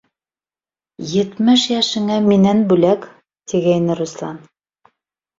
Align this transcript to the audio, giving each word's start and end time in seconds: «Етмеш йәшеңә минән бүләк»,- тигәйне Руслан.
«Етмеш 1.17 1.65
йәшеңә 1.75 2.15
минән 2.27 2.63
бүләк»,- 2.71 3.05
тигәйне 3.53 3.99
Руслан. 4.01 4.41